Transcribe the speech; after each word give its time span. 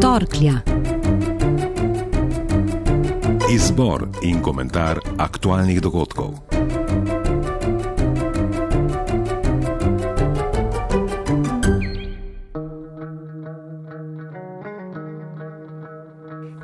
Torklja. 0.00 0.60
Izbor 3.50 4.08
in 4.22 4.42
komentar 4.42 5.00
aktualnih 5.18 5.80
dogodkov. 5.80 6.55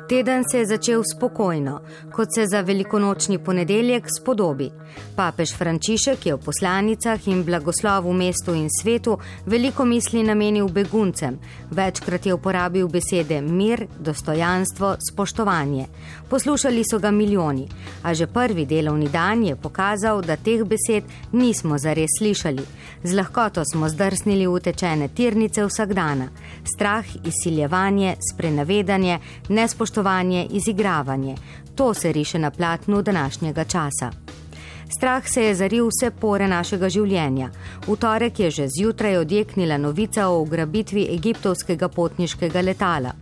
Teden 0.07 0.43
se 0.51 0.57
je 0.57 0.65
začel 0.65 1.03
spokojno, 1.15 1.79
kot 2.11 2.27
se 2.35 2.45
za 2.47 2.61
velikonočni 2.61 3.37
ponedeljek 3.39 4.07
spodobi. 4.19 4.69
Papež 5.15 5.53
Frančišek 5.55 6.25
je 6.25 6.35
v 6.35 6.41
poslanicah 6.43 7.27
in 7.27 7.43
blagoslovu 7.43 8.13
mestu 8.13 8.53
in 8.53 8.67
svetu 8.69 9.17
veliko 9.45 9.85
misli 9.85 10.23
namenil 10.23 10.67
beguncem, 10.67 11.39
večkrat 11.71 12.25
je 12.25 12.33
uporabil 12.33 12.87
besede 12.87 13.41
mir, 13.41 13.87
dostojanstvo, 13.99 14.95
spoštovanje. 15.11 15.85
Poslušali 16.29 16.83
so 16.83 16.99
ga 16.99 17.11
milijoni, 17.11 17.67
a 18.03 18.13
že 18.13 18.27
prvi 18.27 18.65
delovni 18.65 19.09
dan 19.09 19.43
je 19.43 19.55
pokazal, 19.55 20.21
da 20.21 20.35
teh 20.35 20.63
besed 20.63 21.03
nismo 21.31 21.77
zares 21.77 22.19
slišali. 22.19 22.65
Z 23.03 23.13
lahkoto 23.13 23.63
smo 23.65 23.89
zdrsnili 23.89 24.47
v 24.47 24.59
tečene 24.59 25.07
tirnice 25.07 25.65
vsakdana. 25.65 26.27
Strah, 26.75 27.05
izsiljevanje, 27.23 28.15
sprenavedanje, 28.33 29.19
nespoštovanje 29.49 29.93
spoštovanje, 30.03 30.47
izigravanje. 30.51 31.35
To 31.75 31.93
se 31.93 32.11
riše 32.11 32.39
na 32.39 32.51
platnu 32.51 33.01
današnjega 33.01 33.63
časa. 33.63 34.11
Strah 34.97 35.23
se 35.27 35.43
je 35.43 35.55
zaril 35.55 35.87
vse 35.87 36.11
pore 36.11 36.47
našega 36.47 36.89
življenja. 36.89 37.49
V 37.87 37.95
torek 37.95 38.39
je 38.39 38.51
že 38.51 38.67
zjutraj 38.67 39.17
odjeknila 39.17 39.77
novica 39.77 40.27
o 40.27 40.41
ugrabitvi 40.41 41.07
egiptovskega 41.15 41.87
potniškega 41.87 42.61
letala. 42.61 43.13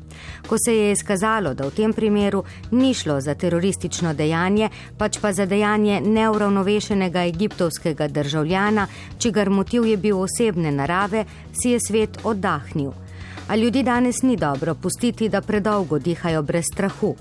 Ko 0.48 0.58
se 0.58 0.76
je 0.76 0.92
izkazalo, 0.92 1.54
da 1.54 1.68
v 1.68 1.72
tem 1.72 1.94
primeru 1.94 2.44
ni 2.72 2.94
šlo 2.94 3.22
za 3.22 3.36
teroristično 3.36 4.14
dejanje, 4.14 4.70
pač 4.98 5.20
pa 5.22 5.32
za 5.34 5.46
dejanje 5.46 6.02
neuravnovešenega 6.02 7.26
egiptovskega 7.26 8.08
državljana, 8.08 8.88
čigar 9.18 9.50
motiv 9.50 9.86
je 9.86 9.98
bil 9.98 10.20
osebne 10.20 10.72
narave, 10.72 11.26
si 11.54 11.70
je 11.70 11.80
svet 11.80 12.18
oddahnil. 12.24 12.92
A 13.52 13.56
ljudi 13.56 13.84
danes 13.84 14.22
ni 14.22 14.38
dobro 14.38 14.76
pustiti, 14.76 15.30
da 15.30 15.42
predolgo 15.42 16.00
dihajo 16.00 16.42
brez 16.42 16.64
strahu. 16.74 17.16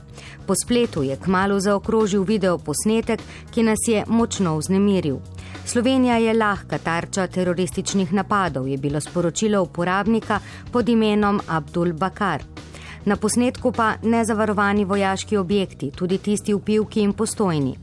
Po 0.47 0.55
spletu 0.55 1.03
je 1.03 1.17
kmalo 1.17 1.57
zaokrožil 1.61 2.23
video 2.23 2.59
posnetek, 2.59 3.21
ki 3.51 3.63
nas 3.63 3.79
je 3.89 4.05
močno 4.07 4.53
vznemiril. 4.59 5.17
Slovenija 5.67 6.17
je 6.17 6.35
lahka 6.35 6.79
tarča 6.79 7.27
terorističnih 7.27 8.13
napadov, 8.13 8.69
je 8.69 8.79
bilo 8.79 9.01
sporočilo 9.01 9.63
uporabnika 9.63 10.39
pod 10.73 10.89
imenom 10.89 11.41
Abdul 11.49 11.93
Bakar. 11.93 12.43
Na 13.05 13.17
posnetku 13.17 13.73
pa 13.73 13.95
nezavarovani 14.03 14.85
vojaški 14.85 15.37
objekti, 15.37 15.91
tudi 15.91 16.19
tisti 16.19 16.55
v 16.55 16.61
pivki 16.61 17.03
in 17.03 17.13
postojni. 17.13 17.75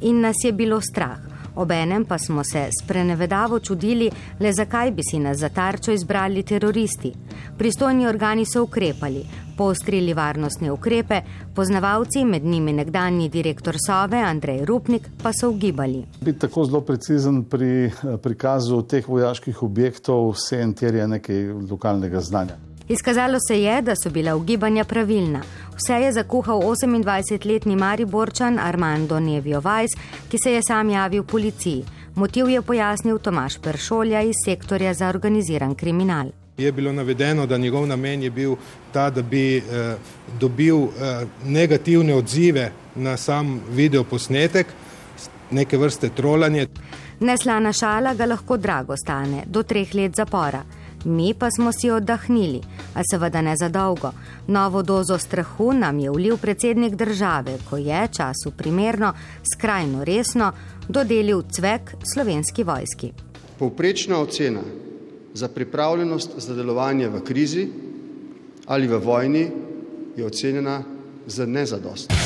In 0.00 0.20
nas 0.20 0.36
je 0.44 0.52
bilo 0.52 0.80
strah. 0.80 1.33
Obenem 1.56 2.04
pa 2.04 2.18
smo 2.18 2.44
se 2.44 2.68
sprenevedavo 2.82 3.58
čudili, 3.60 4.10
le 4.40 4.52
zakaj 4.52 4.90
bi 4.90 5.02
si 5.10 5.18
nas 5.18 5.38
za 5.38 5.48
tarčo 5.48 5.92
izbrali 5.92 6.42
teroristi. 6.42 7.12
Pristojni 7.58 8.06
organi 8.06 8.44
so 8.46 8.62
ukrepali, 8.62 9.24
poostrili 9.56 10.14
varnostne 10.14 10.72
ukrepe, 10.72 11.20
poznavalci, 11.54 12.24
med 12.24 12.44
njimi 12.44 12.72
nekdanji 12.72 13.28
direktor 13.28 13.76
Sove 13.86 14.18
Andrej 14.18 14.64
Rupnik, 14.64 15.08
pa 15.22 15.32
so 15.32 15.50
ugibali. 15.50 16.04
Biti 16.20 16.38
tako 16.38 16.64
zelo 16.64 16.80
precizen 16.80 17.44
pri 17.44 17.86
eh, 17.86 18.16
prikazu 18.22 18.82
teh 18.82 19.08
vojaških 19.08 19.62
objektov, 19.62 20.32
vse 20.34 20.60
en 20.62 20.74
terje 20.74 21.08
nekaj 21.08 21.44
lokalnega 21.70 22.20
znanja. 22.20 22.73
Izkazalo 22.88 23.38
se 23.48 23.62
je, 23.62 23.82
da 23.82 23.94
so 23.96 24.10
bila 24.10 24.36
ugibanja 24.36 24.84
pravilna. 24.84 25.40
Vse 25.76 25.94
je 25.94 26.12
zakuhal 26.12 26.60
28-letni 26.60 27.76
Mariborčan 27.76 28.58
Armando 28.58 29.20
Nevio 29.20 29.60
Vajs, 29.60 29.90
ki 30.28 30.38
se 30.42 30.52
je 30.52 30.62
sam 30.62 30.90
javil 30.90 31.22
policiji. 31.22 31.84
Motiv 32.14 32.48
je 32.48 32.62
pojasnil 32.62 33.18
Tomaš 33.18 33.58
Peršolja 33.58 34.22
iz 34.22 34.34
sektorja 34.44 34.94
za 34.94 35.08
organiziran 35.08 35.74
kriminal. 35.74 36.26
Je 36.58 36.72
bilo 36.72 36.92
navedeno, 36.92 37.46
da 37.46 37.58
njegov 37.58 37.86
namen 37.86 38.22
je 38.22 38.30
bil 38.30 38.56
ta, 38.92 39.10
da 39.10 39.22
bi 39.22 39.56
eh, 39.56 39.96
dobil 40.40 40.76
eh, 40.76 41.26
negativne 41.44 42.14
odzive 42.14 42.72
na 42.94 43.16
sam 43.16 43.60
videoposnetek, 43.70 44.66
neke 45.50 45.76
vrste 45.76 46.08
trolanje. 46.08 46.66
Neslana 47.20 47.72
šala 47.72 48.14
ga 48.14 48.26
lahko 48.26 48.56
drago 48.56 48.96
stane, 48.96 49.42
do 49.46 49.62
treh 49.62 49.94
let 49.94 50.16
zapora. 50.16 50.62
Mi 51.04 51.34
pa 51.38 51.48
smo 51.50 51.72
si 51.72 51.90
oddahnili, 51.90 52.60
a 52.94 53.00
seveda 53.10 53.42
ne 53.42 53.56
za 53.56 53.68
dolgo. 53.68 54.12
Novo 54.46 54.82
dozo 54.82 55.18
strahu 55.18 55.72
nam 55.72 55.98
je 55.98 56.10
vlil 56.10 56.36
predsednik 56.36 56.94
države, 56.94 57.58
ko 57.70 57.76
je 57.76 58.08
času 58.12 58.52
primerno, 58.56 59.12
skrajno 59.54 60.04
resno, 60.04 60.52
dodelil 60.88 61.42
cvek 61.42 61.94
slovenski 62.14 62.64
vojski. 62.64 63.12
Povprečna 63.58 64.18
ocena 64.18 64.60
za 65.34 65.48
pripravljenost 65.48 66.30
za 66.36 66.54
delovanje 66.54 67.08
v 67.08 67.24
krizi 67.24 67.68
ali 68.66 68.88
v 68.88 68.98
vojni 68.98 69.50
je 70.16 70.26
ocenjena 70.26 70.82
za 71.26 71.46
nezadostno. 71.46 72.23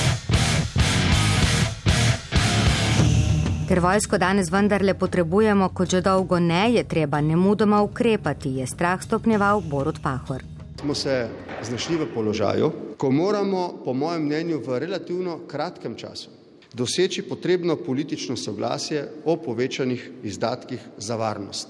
Ker 3.69 3.83
vojsko 3.85 4.17
danes 4.19 4.49
vendarle 4.49 4.95
potrebujemo, 4.95 5.69
kot 5.77 5.91
že 5.93 6.01
dolgo 6.01 6.39
ne, 6.41 6.71
je 6.73 6.85
treba 6.89 7.21
nemudoma 7.21 7.83
ukrepati, 7.85 8.55
je 8.63 8.67
strah 8.67 9.03
stopnjeval 9.03 9.61
Borod 9.61 10.01
Pahor. 10.03 10.43
Smo 10.81 10.95
se 10.95 11.29
znašli 11.63 11.97
v 11.97 12.07
položaju, 12.15 12.73
ko 12.97 13.11
moramo, 13.11 13.83
po 13.85 13.93
mojem 13.93 14.25
mnenju, 14.25 14.63
v 14.65 14.79
relativno 14.79 15.41
kratkem 15.47 15.97
času 16.01 16.39
doseči 16.75 17.23
potrebno 17.23 17.77
politično 17.77 18.37
soglasje 18.37 19.09
o 19.25 19.37
povečanih 19.37 20.11
izdatkih 20.23 20.81
za 20.99 21.17
varnost. 21.17 21.69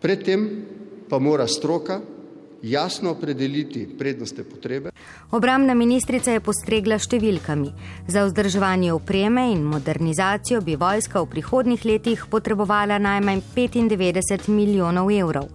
Predtem 0.00 0.66
pa 1.08 1.18
mora 1.18 1.46
stroka 1.46 2.00
jasno 2.62 3.10
opredeliti 3.10 3.86
prednostne 3.98 4.44
potrebe. 4.44 4.90
Obramna 5.30 5.74
ministrica 5.74 6.32
je 6.32 6.40
postregla 6.40 6.98
številkami. 6.98 7.72
Za 8.08 8.24
vzdrževanje 8.26 8.92
opreme 8.92 9.50
in 9.52 9.64
modernizacijo 9.66 10.60
bi 10.60 10.76
vojska 10.76 11.22
v 11.22 11.30
prihodnih 11.36 11.84
letih 11.84 12.26
potrebovala 12.30 12.98
najmanj 12.98 13.42
95 13.54 14.48
milijonov 14.48 15.10
evrov. 15.10 15.50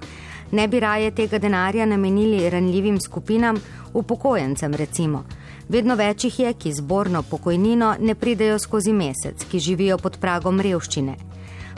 Ne 0.52 0.68
bi 0.68 0.80
raje 0.80 1.12
tega 1.16 1.40
denarja 1.40 1.86
namenili 1.86 2.50
ranljivim 2.50 3.00
skupinam, 3.00 3.56
upokojencem 3.94 4.74
recimo. 4.76 5.24
Vedno 5.72 5.96
več 5.96 6.26
jih 6.28 6.40
je, 6.40 6.54
ki 6.54 6.74
zborno 6.76 7.24
pokojnino 7.24 7.96
ne 8.00 8.16
pridejo 8.16 8.60
skozi 8.60 8.92
mesec, 8.94 9.46
ki 9.48 9.60
živijo 9.60 9.98
pod 9.98 10.20
pragom 10.20 10.60
revščine. 10.60 11.31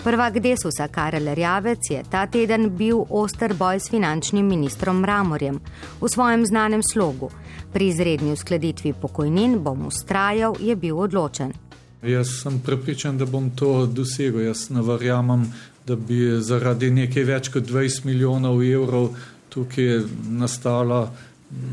Prvak 0.04 0.40
Desusa 0.40 0.88
Karel 0.88 1.34
Rjavec 1.36 1.90
je 1.90 2.04
ta 2.12 2.26
teden 2.28 2.70
bil 2.78 3.04
oster 3.10 3.54
boj 3.54 3.80
s 3.80 3.90
finančnim 3.90 4.48
ministrom 4.48 5.00
Mramorjem 5.00 5.60
v 6.02 6.10
svojem 6.10 6.46
znanem 6.46 6.82
slogu. 6.84 7.30
Pri 7.74 7.88
izredni 7.88 8.32
uskladitvi 8.32 8.94
pokojnin 8.94 9.60
bom 9.60 9.86
ustrajal, 9.88 10.56
je 10.60 10.76
bil 10.76 11.00
odločen. 11.00 11.54
Jaz 12.02 12.42
sem 12.42 12.60
prepričan, 12.60 13.18
da 13.18 13.26
bom 13.26 13.52
to 13.56 13.86
dosegel. 13.86 14.42
Jaz 14.42 14.70
ne 14.70 14.82
verjamem, 14.82 15.46
da 15.88 15.96
bi 15.96 16.40
zaradi 16.40 16.92
nekaj 16.92 17.24
več 17.24 17.52
kot 17.54 17.70
20 17.70 18.06
milijonov 18.06 18.64
evrov 18.64 19.14
tukaj 19.50 20.02
nastala 20.30 21.12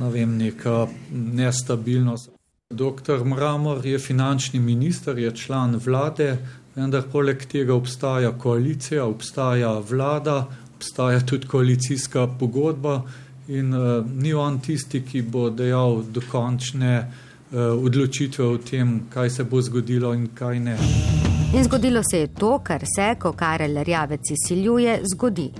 ne 0.00 0.10
vem, 0.10 0.36
neka 0.38 0.88
nestabilnost. 1.10 2.30
Doktor 2.70 3.24
Mramor 3.24 3.86
je 3.86 3.98
finančni 3.98 4.60
minister, 4.60 5.18
je 5.18 5.36
član 5.36 5.80
vlade, 5.84 6.36
vendar 6.80 7.04
poleg 7.12 7.44
tega 7.46 7.74
obstaja 7.74 8.32
koalicija, 8.32 9.04
obstaja 9.04 9.72
vlada, 9.90 10.46
obstaja 10.76 11.20
tudi 11.20 11.46
koalicijska 11.46 12.26
pogodba 12.40 13.02
in 13.48 13.74
uh, 13.74 14.06
ni 14.16 14.32
on 14.34 14.60
tisti, 14.60 15.02
ki 15.02 15.22
bo 15.22 15.50
dejal 15.50 16.02
dokončne 16.14 16.94
uh, 17.00 17.84
odločitve 17.84 18.44
o 18.44 18.58
tem, 18.58 19.00
kaj 19.12 19.30
se 19.30 19.44
bo 19.44 19.60
zgodilo 19.62 20.14
in 20.14 20.28
kaj 20.34 20.60
ne. 20.60 20.76
In 21.54 21.64
zgodilo 21.64 22.02
se 22.10 22.18
je 22.20 22.26
to, 22.26 22.58
kar 22.62 22.84
se, 22.96 23.14
ko 23.18 23.32
Karel 23.32 23.82
Rjavec 23.82 24.30
izsiljuje, 24.30 25.00
zgodi. 25.12 25.50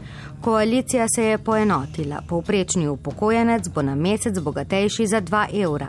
Koalicija 0.41 1.07
se 1.17 1.25
je 1.25 1.39
poenotila, 1.39 2.23
povprečni 2.29 2.89
upokojenec 2.89 3.69
bo 3.75 3.83
na 3.83 3.95
mesec 3.95 4.39
bogatejši 4.39 5.07
za 5.07 5.21
2 5.21 5.47
evra. 5.65 5.89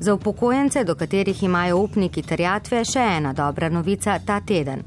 Za 0.00 0.14
upokojence, 0.14 0.84
do 0.84 0.94
katerih 0.94 1.42
imajo 1.42 1.76
upniki 1.76 2.22
terjatve, 2.22 2.82
še 2.84 3.02
ena 3.16 3.32
dobra 3.32 3.68
novica 3.68 4.18
ta 4.26 4.40
teden. 4.40 4.82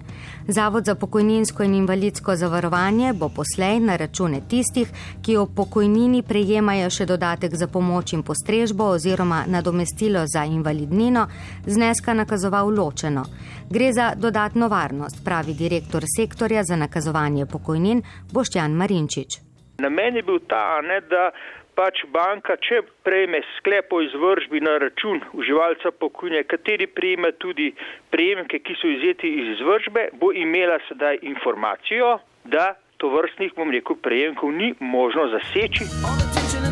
Zavod 0.48 0.86
za 0.86 0.95
pokojninsko 0.95 1.63
in 1.63 1.74
invalidsko 1.74 2.36
zavarovanje 2.36 3.13
bo 3.13 3.30
poslej 3.30 3.80
na 3.80 3.95
račune 3.95 4.42
tistih, 4.50 4.92
ki 5.21 5.38
o 5.38 5.45
pokojnini 5.45 6.24
prejemajo 6.27 6.89
še 6.89 7.06
dodatek 7.06 7.56
za 7.56 7.68
pomoč 7.68 8.13
in 8.13 8.24
postrežbo 8.24 8.89
oziroma 8.98 9.45
nadomestilo 9.48 10.25
za 10.27 10.44
invalidnino, 10.45 11.27
zneska 11.65 12.13
nakazoval 12.13 12.74
ločeno. 12.75 13.24
Gre 13.69 13.94
za 13.94 14.13
dodatno 14.15 14.68
varnost, 14.68 15.24
pravi 15.24 15.54
direktor 15.54 16.04
sektorja 16.18 16.63
za 16.63 16.75
nakazovanje 16.75 17.45
pokojnin 17.45 18.04
Boštjan 18.31 18.71
Marinčič. 18.71 19.39
Namen 19.80 20.15
je 20.15 20.24
bil 20.24 20.39
ta, 20.50 20.81
ne, 20.81 21.01
da 21.01 21.31
pač 21.78 22.02
banka, 22.14 22.58
če 22.58 22.82
prejme 23.06 23.44
sklep 23.58 23.94
o 23.94 24.02
izvržbi 24.02 24.62
na 24.66 24.78
račun 24.82 25.22
uživalca 25.38 25.92
pokojnine, 26.02 26.44
kateri 26.50 26.88
prejme 26.90 27.32
tudi 27.38 27.70
prejemke, 28.14 28.60
ki 28.66 28.78
so 28.82 28.90
izjeti 28.90 29.30
iz 29.42 29.54
izvržbe, 29.58 30.10
bo 30.20 30.34
imela 30.34 30.80
sedaj 30.90 31.22
informacijo, 31.22 32.18
da 32.46 32.74
to 32.98 33.14
vrstnih, 33.14 33.54
bom 33.56 33.72
rekel, 33.72 33.96
prejemkov 34.02 34.52
ni 34.52 34.74
možno 34.80 35.28
zaseči. 35.36 35.86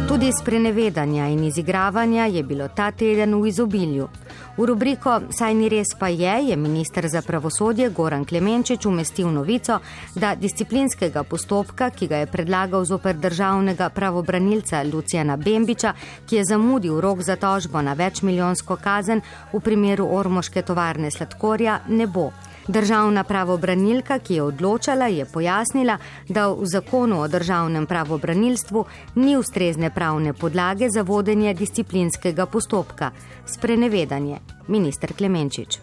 Tudi 0.10 0.32
sprenevedanja 0.42 1.30
in 1.34 1.44
izigravanja 1.44 2.26
je 2.26 2.44
bilo 2.44 2.68
ta 2.76 2.92
teden 2.92 3.38
v 3.42 3.48
izobilju. 3.54 4.10
V 4.58 4.64
rubriko 4.64 5.20
Saj 5.36 5.52
ni 5.52 5.68
res 5.68 5.90
pa 6.00 6.08
je, 6.08 6.32
je 6.48 6.56
minister 6.56 7.04
za 7.12 7.20
pravosodje 7.22 7.90
Goran 7.90 8.24
Klemenčič 8.24 8.86
umestil 8.88 9.28
novico, 9.28 9.82
da 10.16 10.32
disciplinskega 10.40 11.26
postopka, 11.28 11.90
ki 11.92 12.08
ga 12.08 12.22
je 12.24 12.30
predlagal 12.32 12.86
zoper 12.88 13.20
državnega 13.20 13.90
pravobranilca 13.92 14.80
Lucijana 14.88 15.36
Bembiča, 15.36 15.92
ki 16.26 16.40
je 16.40 16.46
zamudil 16.48 17.02
rok 17.04 17.20
za 17.22 17.36
tožbo 17.36 17.82
na 17.82 17.94
večmiljonsko 18.00 18.80
kazen 18.80 19.22
v 19.52 19.60
primeru 19.60 20.08
ormoške 20.08 20.62
tovarne 20.64 21.12
sladkorja, 21.12 21.82
ne 21.88 22.08
bo. 22.08 22.32
Državna 22.68 23.24
pravobranilka, 23.24 24.20
ki 24.20 24.34
je 24.34 24.44
odločala, 24.44 25.06
je 25.08 25.26
pojasnila, 25.26 25.98
da 26.30 26.48
v 26.50 26.66
zakonu 26.66 27.20
o 27.22 27.28
državnem 27.28 27.86
pravobranilstvu 27.86 28.86
ni 29.16 29.38
ustrezne 29.38 29.94
pravne 29.94 30.34
podlage 30.34 30.90
za 30.90 31.02
vodenje 31.02 31.54
disciplinskega 31.54 32.46
postopka. 32.46 33.12
Sprenevedanje, 33.46 34.40
minister 34.68 35.14
Klemenčič. 35.14 35.80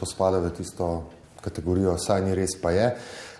To 0.00 0.06
spada 0.06 0.42
v 0.42 0.50
tisto 0.50 1.06
kategorijo, 1.40 1.94
saj 1.98 2.26
ni 2.26 2.34
res 2.34 2.58
pa 2.62 2.74
je. 2.74 2.90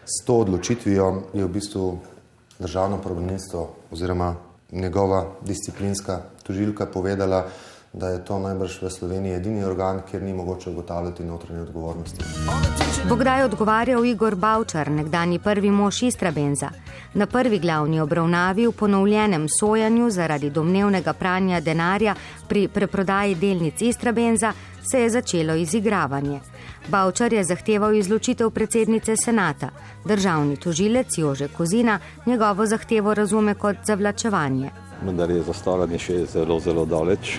S 0.06 0.22
to 0.26 0.38
odločitvijo 0.46 1.34
je 1.34 1.44
v 1.44 1.50
bistvu 1.50 1.98
državno 2.58 3.02
pravobranilstvo 3.02 3.90
oziroma 3.90 4.34
njegova 4.72 5.26
disciplinska 5.42 6.20
tožilka 6.46 6.86
povedala, 6.86 7.48
da 7.94 8.08
je 8.08 8.24
to 8.24 8.38
najbrž 8.38 8.82
v 8.82 8.90
Sloveniji 8.90 9.34
edini 9.34 9.64
organ, 9.64 10.00
kjer 10.10 10.22
ni 10.22 10.32
mogoče 10.32 10.70
ugotavljati 10.70 11.24
notranje 11.24 11.62
odgovornosti. 11.62 12.24
Bo 13.08 13.16
kdaj 13.16 13.44
odgovarjal 13.44 14.04
Igor 14.04 14.34
Bavčar, 14.34 14.90
nekdani 14.90 15.38
prvi 15.38 15.70
mož 15.70 16.02
Istrabenza? 16.02 16.70
Na 17.14 17.26
prvi 17.26 17.58
glavni 17.58 18.00
obravnavi 18.00 18.66
v 18.66 18.72
ponovljenem 18.72 19.46
sojanju 19.58 20.10
zaradi 20.10 20.50
domnevnega 20.50 21.12
pranja 21.12 21.60
denarja 21.60 22.14
pri 22.48 22.68
preprodaji 22.68 23.34
delnic 23.34 23.80
Istrabenza 23.80 24.52
se 24.90 25.00
je 25.00 25.10
začelo 25.10 25.54
izigravanje. 25.54 26.40
Bavčar 26.88 27.32
je 27.32 27.44
zahteval 27.44 27.94
izločitev 27.94 28.50
predsednice 28.50 29.16
senata. 29.16 29.68
Državni 30.04 30.56
tožilec 30.56 31.18
Jože 31.18 31.48
Kozina 31.48 31.98
njegovo 32.26 32.66
zahtevo 32.66 33.14
razume 33.14 33.54
kot 33.54 33.76
zavlačevanje. 33.86 34.70
Vendar 35.02 35.30
je 35.30 35.42
zastaranje 35.42 35.98
še 35.98 36.24
zelo, 36.26 36.60
zelo 36.60 36.84
daleč. 36.86 37.38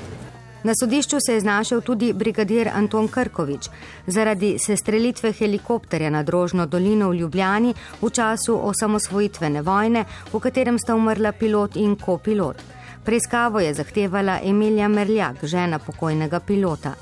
Na 0.66 0.74
sodišču 0.80 1.18
se 1.26 1.34
je 1.34 1.40
znašel 1.40 1.82
tudi 1.82 2.14
brigadir 2.14 2.68
Anton 2.74 3.08
Krkovič 3.08 3.68
zaradi 4.08 4.56
sestrelitve 4.60 5.32
helikopterja 5.32 6.10
na 6.10 6.24
Drožno 6.24 6.66
dolino 6.66 7.10
v 7.10 7.16
Ljubljani 7.16 7.74
v 8.02 8.10
času 8.10 8.56
osamosvojitvene 8.70 9.62
vojne, 9.62 10.06
v 10.34 10.40
katerem 10.40 10.80
sta 10.80 10.96
umrla 10.96 11.32
pilot 11.32 11.76
in 11.76 11.96
kopilot. 11.96 12.64
Preiskavo 13.06 13.60
je 13.60 13.74
zahtevala 13.74 14.40
Emilija 14.44 14.88
Merljak, 14.88 15.46
žena 15.46 15.80
pokojnega 15.80 16.40
pilota. 16.40 16.96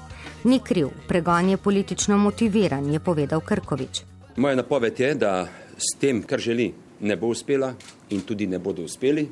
Ni 0.43 0.59
kriv, 0.59 0.89
pregon 1.07 1.49
je 1.49 1.57
politično 1.57 2.17
motiviran, 2.17 2.93
je 2.93 2.99
povedal 2.99 3.39
Krkovič. 3.39 4.03
Moja 4.35 4.55
napoved 4.55 4.99
je, 4.99 5.15
da 5.15 5.47
s 5.77 5.95
tem, 5.99 6.23
kar 6.23 6.39
želi, 6.39 6.73
ne 6.99 7.15
bo 7.15 7.31
uspela 7.31 7.73
in 8.09 8.21
tudi 8.21 8.47
ne 8.47 8.59
bodo 8.59 8.83
uspeli. 8.83 9.29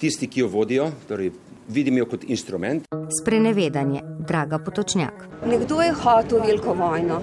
Tisti, 0.00 0.26
ki 0.26 0.40
jo 0.40 0.48
vodijo, 0.48 0.92
torej 1.08 1.30
vidim 1.68 1.98
jo 1.98 2.06
kot 2.06 2.24
instrument. 2.24 2.84
Sprenevedanje, 3.20 4.02
draga 4.18 4.58
potočnjak. 4.58 5.28
Nekdo 5.46 5.80
je 5.80 5.92
hotel 5.92 6.40
veliko 6.46 6.74
vojno 6.74 7.20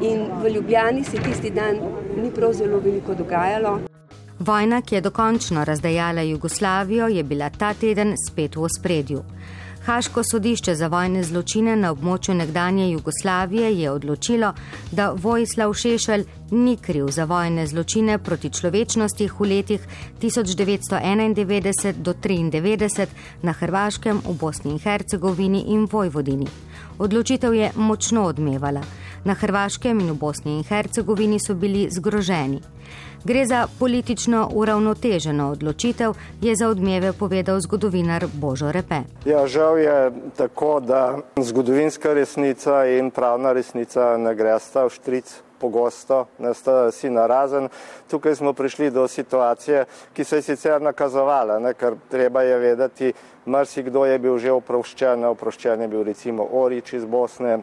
in 0.00 0.26
v 0.42 0.50
Ljubljani 0.54 1.04
se 1.04 1.16
tisti 1.16 1.50
dan 1.50 1.76
ni 2.16 2.30
prav 2.30 2.52
zelo 2.52 2.78
veliko 2.78 3.14
dogajalo. 3.14 3.78
Vojna, 4.38 4.82
ki 4.82 4.94
je 4.94 5.00
dokončno 5.00 5.64
razdajala 5.64 6.22
Jugoslavijo, 6.22 7.06
je 7.06 7.22
bila 7.22 7.50
ta 7.50 7.74
teden 7.74 8.14
spet 8.28 8.56
v 8.56 8.62
ospredju. 8.62 9.22
Haško 9.88 10.22
sodišče 10.30 10.74
za 10.74 10.86
vojne 10.92 11.22
zločine 11.24 11.72
na 11.76 11.94
območju 11.94 12.34
nekdanje 12.34 12.90
Jugoslavije 12.90 13.70
je 13.78 13.90
odločilo, 13.90 14.50
da 14.92 15.06
Vojislav 15.16 15.72
Šešelj 15.72 16.24
ni 16.50 16.76
kriv 16.76 17.08
za 17.08 17.24
vojne 17.24 17.66
zločine 17.66 18.18
proti 18.18 18.50
človečnosti 18.50 19.30
v 19.38 19.48
letih 19.48 19.80
1991 20.20 21.92
do 22.04 22.12
1993 22.12 23.06
na 23.42 23.52
Hrvaškem, 23.52 24.20
v 24.28 24.34
Bosni 24.40 24.70
in 24.72 24.78
Hercegovini 24.78 25.64
in 25.72 25.88
Vojvodini. 25.92 26.46
Odločitev 26.98 27.54
je 27.54 27.72
močno 27.76 28.26
odmevala. 28.28 28.82
Na 29.24 29.34
Hrvaškem 29.34 30.00
in 30.00 30.10
v 30.10 30.18
Bosni 30.18 30.58
in 30.58 30.64
Hercegovini 30.64 31.40
so 31.40 31.54
bili 31.54 31.88
zgroženi. 31.90 32.60
Gre 33.24 33.46
za 33.46 33.66
politično 33.78 34.48
uravnoteženo 34.54 35.50
odločitev, 35.50 36.14
je 36.40 36.54
za 36.56 36.68
odmeve 36.68 37.12
povedal 37.12 37.60
zgodovinar 37.60 38.26
Božo 38.32 38.72
Repe. 38.72 39.02
Ja, 39.24 39.46
žal 39.46 39.78
je 39.78 40.12
tako, 40.36 40.80
da 40.80 41.18
zgodovinska 41.36 42.14
resnica 42.14 42.86
in 42.86 43.10
pravna 43.10 43.52
resnica 43.52 44.16
ne 44.16 44.34
gresta 44.34 44.86
v 44.86 44.94
štric 44.94 45.42
pogosto, 45.58 46.26
ne 46.38 46.54
sta 46.54 46.90
si 46.90 47.10
narazen. 47.10 47.68
Tukaj 48.10 48.34
smo 48.34 48.52
prišli 48.52 48.90
do 48.90 49.08
situacije, 49.08 49.84
ki 50.14 50.24
se 50.24 50.36
je 50.36 50.42
sicer 50.42 50.82
nakazovala, 50.82 51.58
ne, 51.58 51.74
ker 51.74 51.98
treba 52.10 52.42
je 52.42 52.58
vedeti, 52.58 53.12
marsikdo 53.46 54.04
je 54.04 54.18
bil 54.18 54.38
že 54.38 54.52
oproščen, 54.52 55.24
oproščen 55.24 55.82
je 55.82 55.88
bil 55.88 56.06
recimo 56.06 56.46
Orič 56.52 56.92
iz 56.92 57.04
Bosne, 57.04 57.58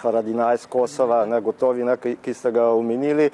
Haradinaj 0.00 0.54
iz 0.54 0.66
Kosova, 0.66 1.24
ne, 1.26 1.40
gotovi, 1.40 1.84
ne, 1.84 1.96
ki, 1.96 2.16
ki 2.22 2.34
ste 2.34 2.52
ga 2.52 2.70
omenili. 2.72 3.30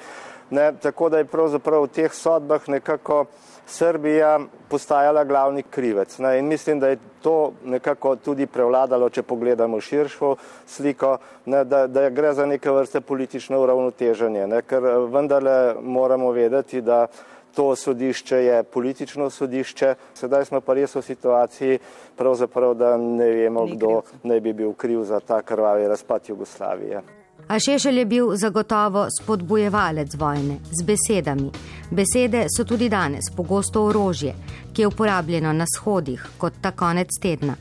Ne, 0.53 0.71
tako 0.81 1.09
da 1.09 1.17
je 1.17 1.25
pravzaprav 1.25 1.87
v 1.87 1.89
teh 1.89 2.13
sodbah 2.13 2.61
nekako 2.69 3.25
Srbija 3.65 4.39
postajala 4.69 5.23
glavni 5.23 5.63
krivec. 5.63 6.19
Ne, 6.19 6.35
in 6.39 6.45
mislim, 6.45 6.79
da 6.79 6.87
je 6.87 6.99
to 7.21 7.53
nekako 7.65 8.15
tudi 8.15 8.45
prevladalo, 8.45 9.09
če 9.09 9.23
pogledamo 9.23 9.79
širšo 9.81 10.35
sliko, 10.67 11.15
ne, 11.45 11.63
da, 11.65 11.87
da 11.87 12.09
gre 12.09 12.35
za 12.37 12.45
neke 12.45 12.69
vrste 12.71 13.01
politično 13.01 13.63
uravnoteženje, 13.63 14.45
ne, 14.47 14.61
ker 14.61 14.85
vendarle 15.15 15.73
moramo 15.81 16.31
vedeti, 16.31 16.81
da 16.81 17.07
to 17.55 17.73
sodišče 17.75 18.43
je 18.45 18.61
politično 18.63 19.29
sodišče. 19.29 19.95
Sedaj 20.13 20.45
smo 20.51 20.61
pa 20.61 20.77
res 20.77 20.93
v 20.95 21.01
situaciji, 21.01 21.79
da 22.77 22.93
ne 22.97 23.33
vemo, 23.41 23.65
kdo 23.73 24.01
naj 24.23 24.39
bi 24.39 24.53
bil 24.53 24.77
kriv 24.77 25.01
za 25.03 25.19
ta 25.19 25.41
krvavi 25.41 25.87
razpad 25.87 26.29
Jugoslavije. 26.29 27.22
A 27.47 27.59
Šešelj 27.59 27.99
je 27.99 28.05
bil 28.05 28.35
zagotovo 28.35 29.07
spodbujevalec 29.21 30.15
vojne 30.15 30.57
z 30.71 30.85
besedami. 30.85 31.51
Besede 31.91 32.45
so 32.57 32.63
tudi 32.63 32.89
danes 32.89 33.29
pogosto 33.35 33.85
orožje, 33.85 34.33
ki 34.73 34.81
je 34.81 34.87
uporabljeno 34.87 35.53
na 35.53 35.65
shodih 35.75 36.25
kot 36.37 36.53
ta 36.61 36.71
konec 36.71 37.09
tedna. 37.21 37.55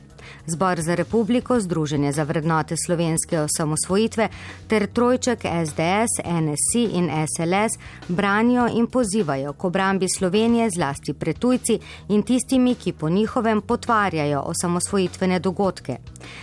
Zbor 0.46 0.80
za 0.80 0.94
republiko, 0.94 1.60
Združenje 1.60 2.12
za 2.12 2.22
vrednote 2.22 2.76
slovenske 2.86 3.40
osamosvojitve 3.40 4.28
ter 4.68 4.86
trojček 4.86 5.38
SDS, 5.38 6.22
NSC 6.24 6.74
in 6.92 7.10
SLS 7.10 7.78
branijo 8.08 8.68
in 8.74 8.86
pozivajo 8.86 9.52
k 9.52 9.64
obrambi 9.64 10.08
Slovenije 10.08 10.70
zlasti 10.70 11.12
pred 11.14 11.38
tujci 11.38 11.78
in 12.08 12.22
tistimi, 12.22 12.74
ki 12.74 12.92
po 12.92 13.08
njihovem 13.08 13.60
potvarjajo 13.60 14.42
osamosvojitvene 14.46 15.38
dogodke. 15.38 15.98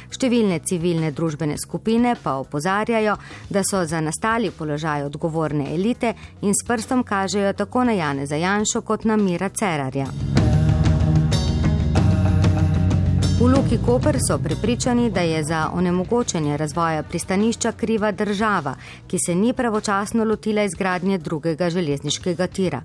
Številne 0.10 0.60
civilne 0.60 1.12
družbene 1.12 1.58
skupine 1.58 2.16
pa 2.24 2.38
opozarjajo, 2.40 3.18
da 3.50 3.64
so 3.64 3.86
za 3.86 4.02
nastali 4.02 4.52
položaj 4.52 5.04
odgovorne 5.04 5.74
elite 5.74 6.14
in 6.42 6.54
s 6.54 6.68
prstom 6.68 7.04
kažejo 7.04 7.54
tako 7.54 7.84
na 7.84 7.92
Jane 7.92 8.26
Zajanšo 8.26 8.82
kot 8.82 9.06
na 9.06 9.18
Mira 9.18 9.50
Cerarja. 9.50 10.59
Luki 13.60 13.78
Koper 13.86 14.18
so 14.28 14.38
prepričani, 14.38 15.10
da 15.12 15.22
je 15.22 15.44
za 15.44 15.70
onemogočenje 15.74 16.58
razvoja 16.58 17.04
pristanišča 17.04 17.72
kriva 17.72 18.12
država, 18.12 18.76
ki 19.08 19.18
se 19.26 19.36
ni 19.36 19.54
pravočasno 19.54 20.24
lotila 20.24 20.64
izgradnje 20.64 21.18
drugega 21.18 21.70
železniškega 21.70 22.48
tira. 22.48 22.82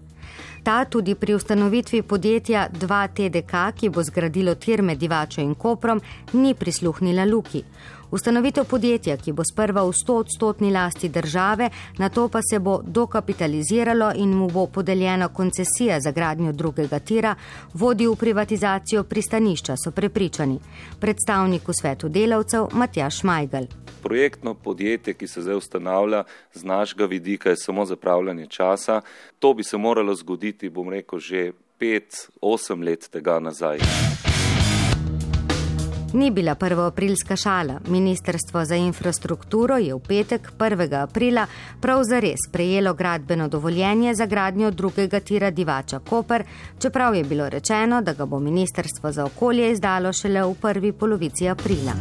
Ta 0.63 0.85
tudi 0.85 1.15
pri 1.15 1.35
ustanovitvi 1.35 2.03
podjetja 2.03 2.69
2TDK, 2.81 3.73
ki 3.75 3.89
bo 3.89 4.03
zgradilo 4.03 4.55
tir 4.55 4.83
med 4.83 4.99
Divačo 4.99 5.41
in 5.41 5.55
Koprom, 5.55 6.01
ni 6.33 6.55
prisluhnila 6.55 7.25
Luki. 7.25 7.63
Ustanovitev 8.15 8.65
podjetja, 8.71 9.17
ki 9.19 9.33
bo 9.35 9.43
sprva 9.43 9.83
v 9.83 9.91
100 9.91 10.15
odstotni 10.15 10.71
lasti 10.71 11.09
države, 11.09 11.67
na 11.99 12.09
to 12.09 12.29
pa 12.29 12.39
se 12.51 12.59
bo 12.59 12.79
dokapitaliziralo 12.87 14.13
in 14.15 14.37
mu 14.39 14.47
bo 14.49 14.67
podeljena 14.67 15.29
koncesija 15.29 15.99
za 16.01 16.13
gradnjo 16.13 16.53
drugega 16.53 16.99
tira, 16.99 17.35
vodi 17.75 18.07
v 18.07 18.15
privatizacijo 18.17 19.03
pristanišča, 19.03 19.75
so 19.77 19.91
prepričani. 19.91 20.61
Predstavnik 21.01 21.69
v 21.69 21.75
svetu 21.81 22.09
delavcev 22.09 22.69
Matjaš 22.73 23.23
Majgal. 23.23 23.67
Projektno 24.03 24.55
podjetje, 24.55 25.15
ki 25.15 25.27
se 25.27 25.43
zdaj 25.43 25.57
ustanavlja 25.57 26.25
z 26.53 26.65
našega 26.65 27.05
vidika, 27.05 27.51
je 27.51 27.57
samo 27.57 27.85
zapravljanje 27.85 28.47
časa. 28.47 29.01
To 29.39 29.55
bi 29.55 29.65
se 29.65 29.77
moralo 29.77 30.15
zgoditi, 30.15 30.71
bom 30.71 30.89
rekel, 30.89 31.19
že 31.19 31.53
5-8 31.81 32.85
let 32.85 33.09
tega 33.11 33.41
nazaj. 33.41 33.79
Ni 36.15 36.31
bila 36.31 36.55
prvoaprilska 36.55 37.37
šala. 37.37 37.81
Ministrstvo 37.89 38.65
za 38.65 38.77
infrastrukturo 38.77 39.77
je 39.77 39.95
v 39.95 39.99
petek 39.99 40.53
1. 40.59 41.03
aprila 41.03 41.47
prav 41.81 42.05
zares 42.05 42.39
prejelo 42.53 42.95
gradbeno 42.95 43.49
dovoljenje 43.49 44.15
za 44.15 44.27
gradnjo 44.27 44.71
drugega 44.71 45.21
tira 45.21 45.51
Divača 45.51 45.99
Koper, 45.99 46.45
čeprav 46.79 47.15
je 47.15 47.25
bilo 47.25 47.49
rečeno, 47.49 48.03
da 48.03 48.13
ga 48.13 48.27
bo 48.27 48.39
Ministrstvo 48.41 49.13
za 49.13 49.25
okolje 49.25 49.73
izdalo 49.73 50.13
šele 50.13 50.43
v 50.43 50.55
prvi 50.55 50.93
polovici 50.93 51.49
aprila. 51.49 51.93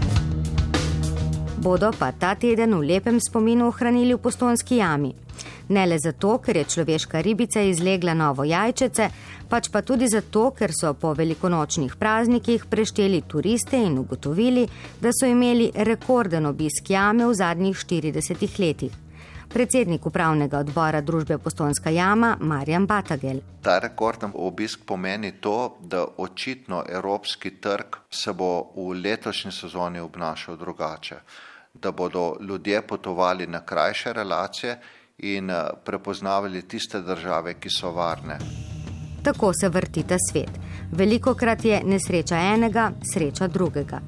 Bodo 1.57 1.91
pa 1.99 2.11
ta 2.11 2.35
teden 2.35 2.75
v 2.75 2.85
lepem 2.85 3.19
spominu 3.19 3.67
ohranili 3.67 4.13
v 4.13 4.17
postonski 4.17 4.77
jami. 4.77 5.22
Ne 5.69 5.85
le 5.85 5.97
zato, 5.99 6.37
ker 6.43 6.57
je 6.57 6.63
človeška 6.75 7.21
ribica 7.21 7.61
izlegla 7.61 8.13
novo 8.13 8.43
jajčece, 8.43 9.09
pač 9.49 9.69
pa 9.71 9.81
tudi 9.81 10.07
zato, 10.07 10.49
ker 10.51 10.71
so 10.75 10.93
po 10.93 11.13
velikonočnih 11.13 11.95
praznikih 11.95 12.65
prešteli 12.69 13.21
turiste 13.27 13.77
in 13.77 13.97
ugotovili, 13.97 14.67
da 15.01 15.13
so 15.13 15.29
imeli 15.29 15.71
rekorden 15.75 16.45
obisk 16.45 16.89
jame 16.89 17.27
v 17.27 17.33
zadnjih 17.33 17.77
40 17.77 18.59
letih. 18.59 19.03
Predsednik 19.53 20.05
upravnega 20.09 20.63
odbora 20.63 21.01
družbe 21.05 21.37
Postonska 21.37 21.91
jama 21.93 22.31
Marjan 22.41 22.87
Batagel. 22.89 23.43
Ta 23.61 23.75
rekorden 23.79 24.31
obisk 24.33 24.81
pomeni 24.85 25.31
to, 25.41 25.77
da 25.79 26.05
očitno 26.17 26.83
evropski 26.89 27.51
trg 27.61 27.99
se 28.09 28.33
bo 28.33 28.71
v 28.75 28.97
letošnji 29.03 29.51
sezoni 29.51 29.99
obnašal 29.99 30.57
drugače, 30.57 31.19
da 31.73 31.91
bodo 31.91 32.35
ljudje 32.41 32.81
potovali 32.81 33.47
na 33.47 33.61
krajše 33.65 34.13
relacije 34.13 34.79
in 35.17 35.49
eh, 35.49 35.63
prepoznavali 35.85 36.61
tiste 36.61 37.01
države, 37.01 37.53
ki 37.59 37.69
so 37.69 37.91
varne. 37.91 38.37
Tako 39.23 39.51
se 39.53 39.69
vrti 39.69 40.03
ta 40.03 40.17
svet. 40.31 40.59
Veliko 40.91 41.33
krat 41.35 41.65
je 41.65 41.81
nesreča 41.85 42.37
enega, 42.37 42.91
sreča 43.13 43.47
drugega. 43.47 44.01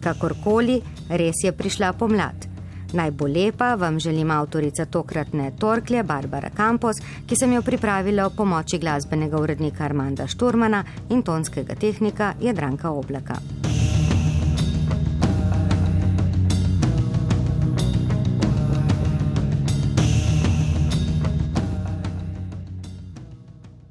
Kakorkoli, 0.00 0.82
res 1.08 1.44
je 1.44 1.52
prišla 1.52 1.92
pomlad. 1.92 2.48
Najbolj 2.92 3.32
lepa 3.32 3.74
vam 3.74 3.98
želim 4.00 4.30
avtorica 4.30 4.84
tokratne 4.84 5.52
Torklje 5.58 6.02
Barbara 6.02 6.50
Campos, 6.56 7.00
ki 7.26 7.36
sem 7.36 7.52
jo 7.52 7.62
pripravila 7.62 8.28
v 8.28 8.36
pomoči 8.36 8.78
glasbenega 8.78 9.40
urednika 9.40 9.84
Armanda 9.84 10.26
Šturmana 10.26 10.84
in 11.10 11.22
tonskega 11.22 11.74
tehnika 11.74 12.34
Jadranka 12.40 12.90
Oblaka. 12.90 13.61